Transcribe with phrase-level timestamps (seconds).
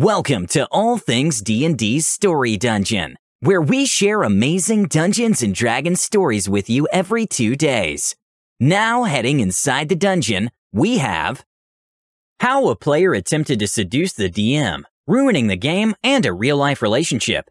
[0.00, 6.48] Welcome to All Things D&D's Story Dungeon, where we share amazing Dungeons and Dragons stories
[6.48, 8.14] with you every 2 days.
[8.60, 11.44] Now heading inside the dungeon, we have
[12.38, 17.50] How a player attempted to seduce the DM, ruining the game and a real-life relationship.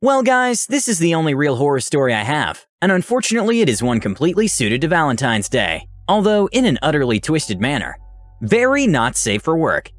[0.00, 3.82] Well, guys, this is the only real horror story I have, and unfortunately it is
[3.82, 7.98] one completely suited to Valentine's Day, although in an utterly twisted manner.
[8.40, 9.90] Very not safe for work,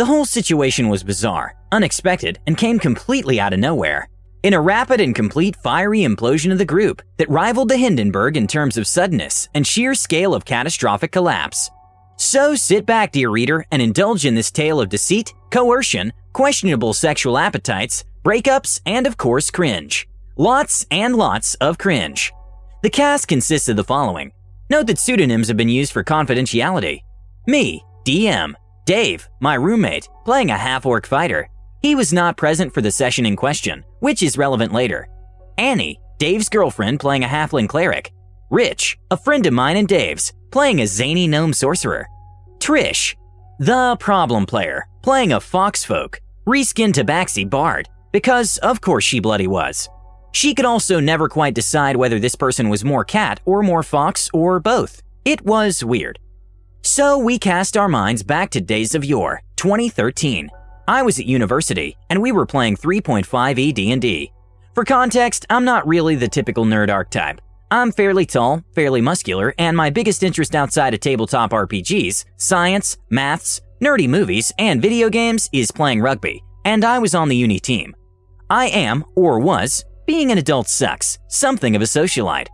[0.00, 4.08] the whole situation was bizarre, unexpected, and came completely out of nowhere.
[4.42, 8.46] In a rapid and complete fiery implosion of the group that rivaled the Hindenburg in
[8.46, 11.70] terms of suddenness and sheer scale of catastrophic collapse.
[12.16, 17.36] So sit back, dear reader, and indulge in this tale of deceit, coercion, questionable sexual
[17.36, 20.08] appetites, breakups, and of course, cringe.
[20.38, 22.32] Lots and lots of cringe.
[22.82, 24.32] The cast consists of the following.
[24.70, 27.00] Note that pseudonyms have been used for confidentiality.
[27.46, 28.54] Me, DM,
[28.90, 31.48] Dave, my roommate, playing a half orc fighter.
[31.80, 35.06] He was not present for the session in question, which is relevant later.
[35.58, 38.10] Annie, Dave's girlfriend, playing a halfling cleric.
[38.50, 42.08] Rich, a friend of mine and Dave's, playing a zany gnome sorcerer.
[42.58, 43.14] Trish,
[43.60, 49.88] the problem player, playing a foxfolk, reskinned tabaxi bard, because of course she bloody was.
[50.32, 54.28] She could also never quite decide whether this person was more cat or more fox
[54.34, 55.00] or both.
[55.24, 56.18] It was weird.
[56.92, 60.50] So we cast our minds back to days of yore, 2013.
[60.88, 64.32] I was at university and we were playing 3.5e D&D.
[64.74, 67.40] For context, I'm not really the typical nerd archetype.
[67.70, 73.60] I'm fairly tall, fairly muscular, and my biggest interest outside of tabletop RPGs, science, maths,
[73.80, 77.94] nerdy movies, and video games is playing rugby, and I was on the uni team.
[78.50, 82.48] I am, or was, being an adult sucks, something of a socialite.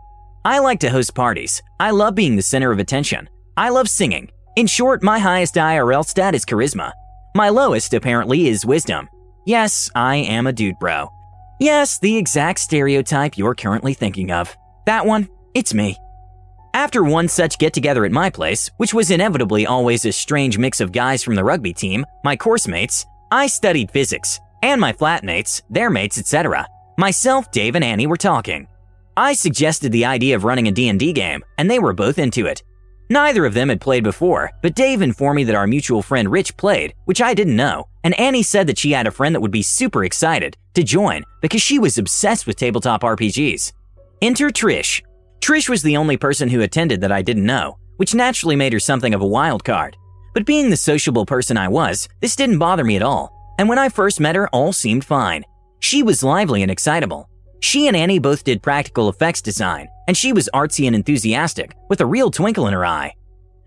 [0.45, 1.63] I like to host parties.
[1.81, 3.31] I love being the center of attention.
[3.57, 4.31] I love singing.
[4.57, 6.93] In short, my highest IRL stat is charisma.
[7.35, 9.09] My lowest, apparently, is wisdom.
[9.47, 11.11] Yes, I am a dude bro.
[11.59, 14.55] Yes, the exact stereotype you're currently thinking of.
[14.85, 15.97] That one, it's me.
[16.75, 20.83] After one such get together at my place, which was inevitably always a strange mix
[20.83, 25.63] of guys from the rugby team, my course mates, I studied physics, and my flatmates,
[25.71, 26.67] their mates, etc.
[26.99, 28.69] Myself, Dave, and Annie were talking.
[29.17, 32.63] I suggested the idea of running a D&D game, and they were both into it.
[33.09, 36.57] Neither of them had played before, but Dave informed me that our mutual friend Rich
[36.57, 39.53] played, which I didn't know, and Annie said that she had a friend that would
[39.53, 43.73] be super excited to join because she was obsessed with tabletop RPGs.
[44.23, 45.03] Enter Trish.
[45.41, 48.81] Trish was the only person who attended that I didn't know, which naturally made her
[48.81, 49.97] something of a wild card.
[50.35, 53.79] But being the sociable person I was, this didn't bother me at all, and when
[53.79, 55.45] I first met her, all seemed fine.
[55.79, 57.29] She was lively and excitable,
[57.61, 62.01] she and Annie both did practical effects design, and she was artsy and enthusiastic, with
[62.01, 63.15] a real twinkle in her eye.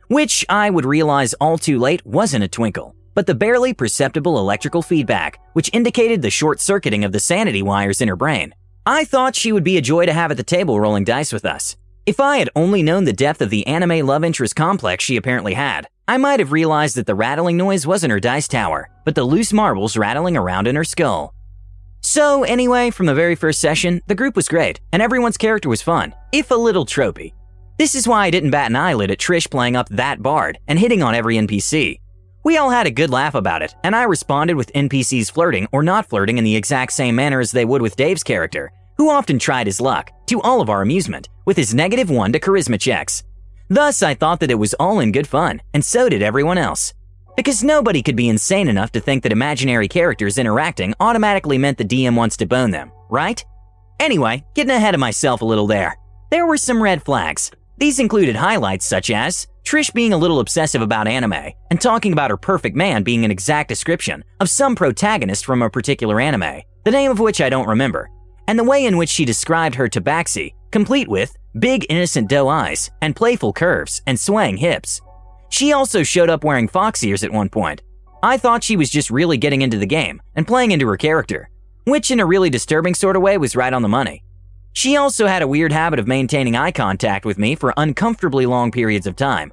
[0.08, 4.82] Which I would realize all too late wasn't a twinkle, but the barely perceptible electrical
[4.82, 8.54] feedback, which indicated the short circuiting of the sanity wires in her brain.
[8.86, 11.46] I thought she would be a joy to have at the table rolling dice with
[11.46, 11.76] us.
[12.06, 15.54] If I had only known the depth of the anime love interest complex she apparently
[15.54, 19.24] had, I might have realized that the rattling noise wasn't her dice tower, but the
[19.24, 21.36] loose marbles rattling around in her skull.
[22.02, 25.82] So, anyway, from the very first session, the group was great, and everyone's character was
[25.82, 27.34] fun, if a little tropey.
[27.78, 30.80] This is why I didn't bat an eyelid at Trish playing up that bard and
[30.80, 32.00] hitting on every NPC.
[32.44, 35.84] We all had a good laugh about it, and I responded with NPCs flirting or
[35.84, 39.38] not flirting in the exact same manner as they would with Dave's character, who often
[39.38, 43.24] tried his luck, to all of our amusement, with his negative one to charisma checks.
[43.68, 46.94] Thus, I thought that it was all in good fun, and so did everyone else.
[47.40, 51.86] Because nobody could be insane enough to think that imaginary characters interacting automatically meant the
[51.86, 53.42] DM wants to bone them, right?
[53.98, 55.96] Anyway, getting ahead of myself a little there.
[56.32, 57.50] There were some red flags.
[57.78, 62.30] These included highlights such as Trish being a little obsessive about anime and talking about
[62.30, 66.92] her perfect man being an exact description of some protagonist from a particular anime, the
[66.92, 68.10] name of which I don't remember,
[68.50, 72.92] and the way in which she described her tabaxi, complete with big innocent doe eyes
[73.02, 75.00] and playful curves and swaying hips.
[75.50, 77.81] She also showed up wearing fox ears at one point.
[78.22, 81.50] I thought she was just really getting into the game and playing into her character,
[81.86, 84.24] which in a really disturbing sort of way was right on the money.
[84.74, 88.72] She also had a weird habit of maintaining eye contact with me for uncomfortably long
[88.72, 89.51] periods of time.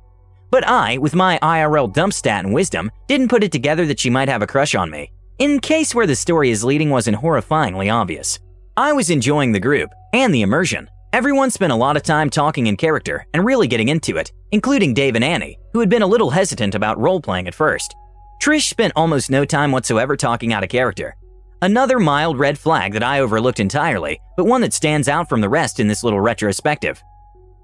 [0.50, 4.10] But I, with my IRL dump stat and wisdom, didn't put it together that she
[4.10, 7.92] might have a crush on me, in case where the story is leading wasn't horrifyingly
[7.92, 8.38] obvious.
[8.76, 12.66] I was enjoying the group and the immersion, Everyone spent a lot of time talking
[12.66, 16.06] in character and really getting into it, including Dave and Annie, who had been a
[16.06, 17.96] little hesitant about role playing at first.
[18.40, 21.14] Trish spent almost no time whatsoever talking out of character.
[21.60, 25.50] Another mild red flag that I overlooked entirely, but one that stands out from the
[25.50, 27.02] rest in this little retrospective.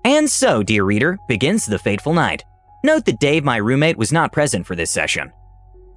[0.05, 2.44] And so, dear reader, begins the fateful night.
[2.85, 5.32] Note that Dave, my roommate, was not present for this session.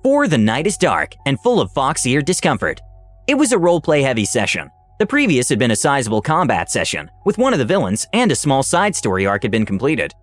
[0.01, 2.79] For the night is dark and full of fox-ear discomfort.
[3.27, 4.71] It was a roleplay heavy session.
[4.99, 8.37] The previous had been a sizable combat session, with one of the villains and a
[8.37, 10.13] small side story arc had been completed.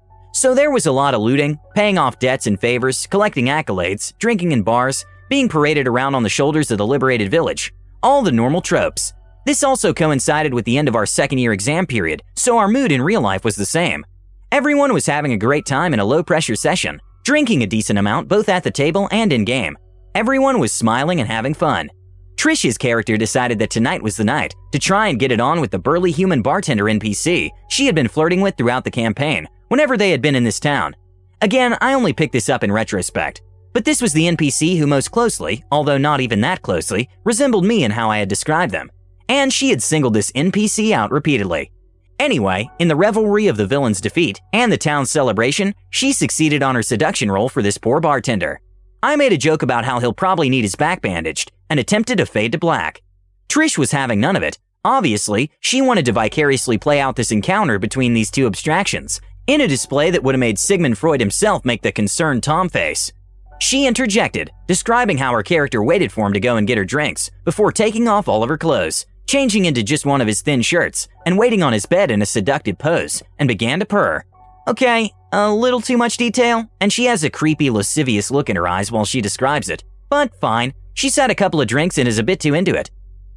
[0.42, 4.50] So there was a lot of looting, paying off debts and favors, collecting accolades, drinking
[4.50, 7.72] in bars, being paraded around on the shoulders of the liberated village.
[8.02, 9.12] All the normal tropes.
[9.46, 12.90] This also coincided with the end of our second year exam period, so our mood
[12.90, 14.04] in real life was the same.
[14.50, 18.26] Everyone was having a great time in a low pressure session, drinking a decent amount
[18.26, 19.78] both at the table and in game.
[20.16, 21.88] Everyone was smiling and having fun.
[22.34, 25.70] Trish's character decided that tonight was the night to try and get it on with
[25.70, 30.10] the burly human bartender NPC she had been flirting with throughout the campaign whenever they
[30.10, 30.94] had been in this town.
[31.40, 33.40] Again, I only picked this up in retrospect,
[33.72, 37.82] but this was the NPC who most closely, although not even that closely, resembled me
[37.82, 38.92] in how I had described them.
[39.30, 41.72] And she had singled this NPC out repeatedly.
[42.18, 46.74] Anyway, in the revelry of the villain's defeat and the town's celebration, she succeeded on
[46.74, 48.60] her seduction roll for this poor bartender.
[49.02, 52.26] I made a joke about how he'll probably need his back bandaged and attempted to
[52.26, 53.00] fade to black.
[53.48, 54.58] Trish was having none of it.
[54.84, 59.68] Obviously, she wanted to vicariously play out this encounter between these two abstractions in a
[59.68, 63.12] display that would have made Sigmund Freud himself make the concerned Tom face.
[63.58, 67.30] She interjected, describing how her character waited for him to go and get her drinks
[67.44, 71.08] before taking off all of her clothes, changing into just one of his thin shirts,
[71.26, 74.24] and waiting on his bed in a seductive pose, and began to purr.
[74.66, 78.68] Okay, a little too much detail, and she has a creepy, lascivious look in her
[78.68, 79.84] eyes while she describes it.
[80.08, 82.90] But fine, she's had a couple of drinks and is a bit too into it.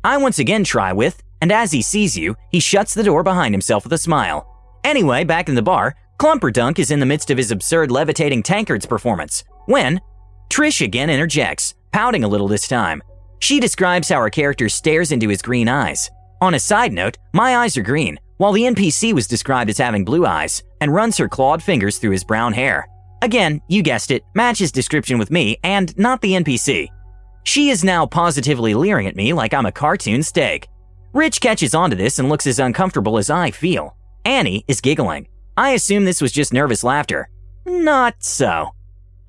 [0.04, 3.54] I once again try with, and as he sees you, he shuts the door behind
[3.54, 4.55] himself with a smile.
[4.86, 8.86] Anyway, back in the bar, Clumperdunk is in the midst of his absurd levitating tankards
[8.86, 10.00] performance when
[10.48, 13.02] Trish again interjects, pouting a little this time.
[13.40, 16.12] She describes how her character stares into his green eyes.
[16.40, 20.06] On a side note, my eyes are green, while the NPC was described as having
[20.06, 22.88] blue eyes and runs her clawed fingers through his brown hair.
[23.24, 26.90] Again, you guessed it, matches description with me and not the NPC.
[27.44, 30.68] She is now positively leering at me like I'm a cartoon steak.
[31.12, 33.95] Rich catches onto this and looks as uncomfortable as I feel.
[34.26, 35.28] Annie is giggling.
[35.56, 37.30] I assume this was just nervous laughter.
[37.66, 38.72] Not so.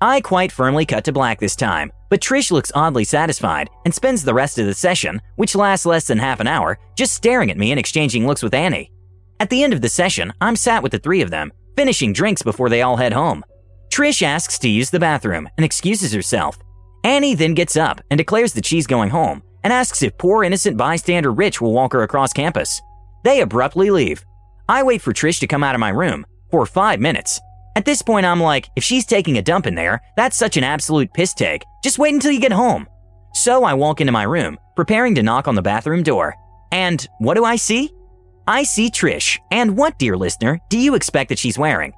[0.01, 4.23] I quite firmly cut to black this time, but Trish looks oddly satisfied and spends
[4.23, 7.57] the rest of the session, which lasts less than half an hour, just staring at
[7.57, 8.91] me and exchanging looks with Annie.
[9.39, 12.41] At the end of the session, I'm sat with the three of them, finishing drinks
[12.41, 13.45] before they all head home.
[13.89, 16.57] Trish asks to use the bathroom and excuses herself.
[17.03, 20.75] Annie then gets up and declares that she's going home and asks if poor innocent
[20.75, 22.81] bystander Rich will walk her across campus.
[23.23, 24.23] They abruptly leave.
[24.69, 27.39] I wait for Trish to come out of my room for five minutes.
[27.75, 30.63] At this point, I'm like, if she's taking a dump in there, that's such an
[30.63, 31.63] absolute piss take.
[31.83, 32.87] Just wait until you get home.
[33.33, 36.35] So I walk into my room, preparing to knock on the bathroom door.
[36.71, 37.91] And what do I see?
[38.47, 41.93] I see Trish, and what, dear listener, do you expect that she's wearing?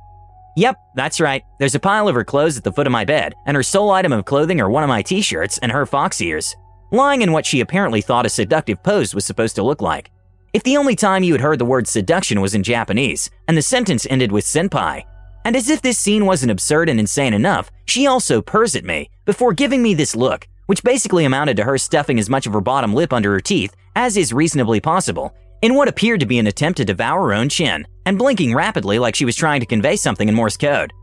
[0.57, 1.43] Yep, that's right.
[1.59, 3.91] There's a pile of her clothes at the foot of my bed, and her sole
[3.91, 6.55] item of clothing are one of my t shirts and her fox ears,
[6.91, 10.11] lying in what she apparently thought a seductive pose was supposed to look like.
[10.51, 13.61] If the only time you had heard the word seduction was in Japanese, and the
[13.61, 15.03] sentence ended with senpai,
[15.45, 19.09] and as if this scene wasn't absurd and insane enough, she also purrs at me
[19.25, 22.61] before giving me this look, which basically amounted to her stuffing as much of her
[22.61, 26.47] bottom lip under her teeth as is reasonably possible in what appeared to be an
[26.47, 29.95] attempt to devour her own chin, and blinking rapidly like she was trying to convey
[29.95, 30.93] something in Morse code.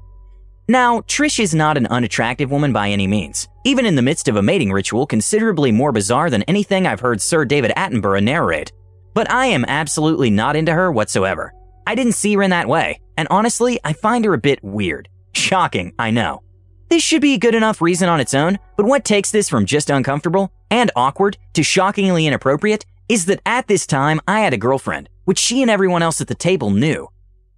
[0.66, 4.36] Now, Trish is not an unattractive woman by any means, even in the midst of
[4.36, 8.72] a mating ritual considerably more bizarre than anything I've heard Sir David Attenborough narrate.
[9.16, 11.54] But I am absolutely not into her whatsoever.
[11.86, 15.08] I didn't see her in that way, and honestly, I find her a bit weird.
[15.32, 16.42] Shocking, I know.
[16.90, 19.64] This should be a good enough reason on its own, but what takes this from
[19.64, 24.58] just uncomfortable and awkward to shockingly inappropriate is that at this time I had a
[24.58, 27.08] girlfriend, which she and everyone else at the table knew.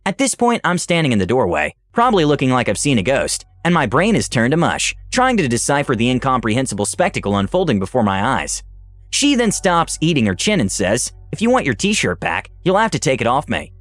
[0.07, 3.47] At this point, I'm standing in the doorway, probably looking like I've seen a ghost,
[3.65, 8.05] and my brain is turned to mush, trying to decipher the incomprehensible spectacle unfolding before
[8.05, 8.63] my eyes.
[9.11, 12.51] She then stops eating her chin and says, If you want your t shirt back,
[12.65, 13.73] you'll have to take it off me.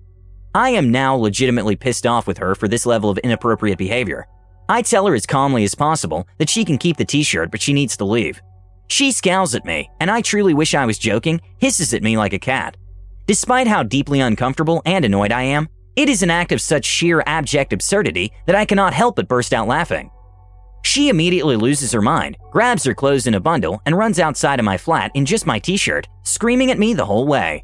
[0.53, 4.27] I am now legitimately pissed off with her for this level of inappropriate behavior.
[4.69, 7.61] I tell her as calmly as possible that she can keep the t shirt, but
[7.61, 8.41] she needs to leave.
[8.89, 12.33] She scowls at me, and I truly wish I was joking, hisses at me like
[12.33, 12.75] a cat.
[13.27, 17.23] Despite how deeply uncomfortable and annoyed I am, it is an act of such sheer
[17.25, 20.11] abject absurdity that I cannot help but burst out laughing.
[20.87, 24.63] She immediately loses her mind, grabs her clothes in a bundle, and runs outside of
[24.63, 27.61] my flat in just my t shirt, screaming at me the whole way.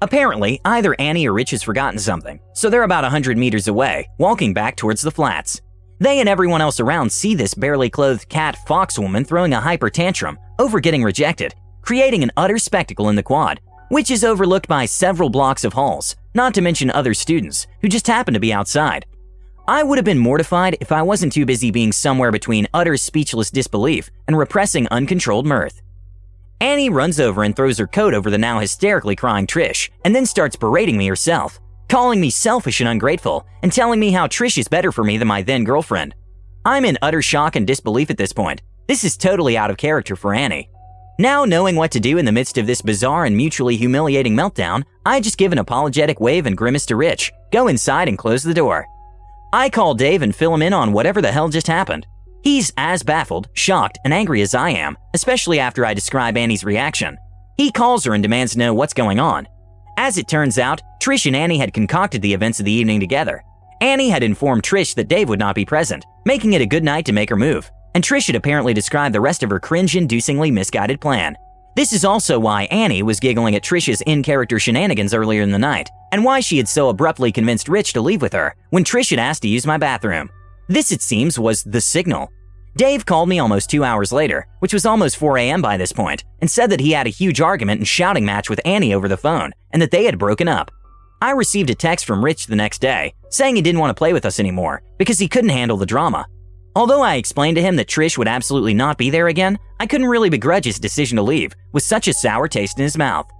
[0.00, 4.54] Apparently, either Annie or Rich has forgotten something, so they're about 100 meters away, walking
[4.54, 5.60] back towards the flats.
[6.00, 9.90] They and everyone else around see this barely clothed cat fox woman throwing a hyper
[9.90, 14.86] tantrum over getting rejected, creating an utter spectacle in the quad, which is overlooked by
[14.86, 19.04] several blocks of halls, not to mention other students who just happen to be outside.
[19.66, 23.50] I would have been mortified if I wasn't too busy being somewhere between utter speechless
[23.50, 25.80] disbelief and repressing uncontrolled mirth.
[26.60, 30.26] Annie runs over and throws her coat over the now hysterically crying Trish, and then
[30.26, 34.68] starts berating me herself, calling me selfish and ungrateful, and telling me how Trish is
[34.68, 36.14] better for me than my then girlfriend.
[36.66, 38.60] I'm in utter shock and disbelief at this point.
[38.86, 40.68] This is totally out of character for Annie.
[41.18, 44.84] Now, knowing what to do in the midst of this bizarre and mutually humiliating meltdown,
[45.06, 48.52] I just give an apologetic wave and grimace to Rich, go inside and close the
[48.52, 48.88] door.
[49.54, 52.08] I call Dave and fill him in on whatever the hell just happened.
[52.42, 57.16] He's as baffled, shocked, and angry as I am, especially after I describe Annie's reaction.
[57.56, 59.46] He calls her and demands to know what's going on.
[59.96, 63.44] As it turns out, Trish and Annie had concocted the events of the evening together.
[63.80, 67.06] Annie had informed Trish that Dave would not be present, making it a good night
[67.06, 71.00] to make her move and Trish had apparently described the rest of her cringe-inducingly misguided
[71.00, 71.36] plan.
[71.76, 75.90] This is also why Annie was giggling at Trish's in-character shenanigans earlier in the night,
[76.12, 79.18] and why she had so abruptly convinced Rich to leave with her when Trish had
[79.18, 80.30] asked to use my bathroom.
[80.68, 82.30] This, it seems, was the signal.
[82.76, 85.62] Dave called me almost two hours later, which was almost 4 a.m.
[85.62, 88.60] by this point, and said that he had a huge argument and shouting match with
[88.64, 90.70] Annie over the phone, and that they had broken up.
[91.20, 94.12] I received a text from Rich the next day, saying he didn't want to play
[94.12, 96.26] with us anymore because he couldn't handle the drama,
[96.76, 100.08] Although I explained to him that Trish would absolutely not be there again, I couldn't
[100.08, 103.30] really begrudge his decision to leave, with such a sour taste in his mouth.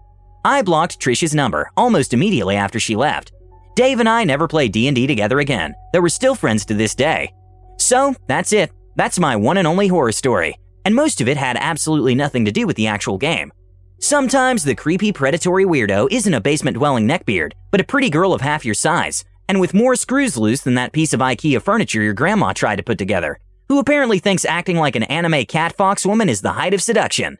[0.44, 3.32] I blocked Trish's number almost immediately after she left.
[3.74, 7.32] Dave and I never played D&D together again, though we're still friends to this day.
[7.78, 8.70] So, that's it.
[8.94, 12.52] That's my one and only horror story, and most of it had absolutely nothing to
[12.52, 13.52] do with the actual game.
[13.98, 18.64] Sometimes the creepy predatory weirdo isn't a basement-dwelling neckbeard, but a pretty girl of half
[18.64, 22.52] your size, and with more screws loose than that piece of IKEA furniture your grandma
[22.52, 26.40] tried to put together, who apparently thinks acting like an anime cat fox woman is
[26.40, 27.38] the height of seduction.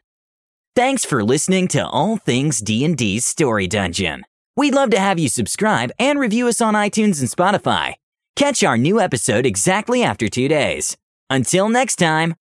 [0.75, 4.25] Thanks for listening to All Things D&D's Story Dungeon.
[4.57, 7.93] We'd love to have you subscribe and review us on iTunes and Spotify.
[8.35, 10.97] Catch our new episode exactly after two days.
[11.29, 12.35] Until next time.